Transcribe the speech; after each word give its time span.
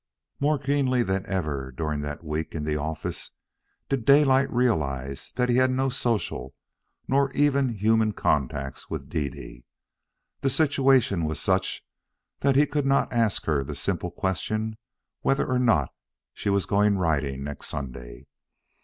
More 0.39 0.57
keenly 0.57 1.03
than 1.03 1.27
ever, 1.27 1.69
during 1.71 2.01
that 2.01 2.23
week 2.23 2.55
in 2.55 2.63
the 2.63 2.75
office 2.75 3.33
did 3.87 4.03
Daylight 4.03 4.51
realize 4.51 5.31
that 5.35 5.47
he 5.47 5.57
had 5.57 5.69
no 5.69 5.89
social, 5.89 6.55
nor 7.07 7.31
even 7.33 7.69
human 7.75 8.11
contacts 8.11 8.89
with 8.89 9.09
Dede. 9.09 9.63
The 10.39 10.49
situation 10.49 11.25
was 11.25 11.39
such 11.39 11.85
that 12.39 12.55
he 12.55 12.65
could 12.65 12.87
not 12.87 13.13
ask 13.13 13.45
her 13.45 13.63
the 13.63 13.75
simple 13.75 14.09
question 14.09 14.75
whether 15.21 15.45
or 15.45 15.59
not 15.59 15.93
she 16.33 16.49
was 16.49 16.65
going 16.65 16.97
riding 16.97 17.43
next 17.43 17.67
Sunday. 17.67 18.25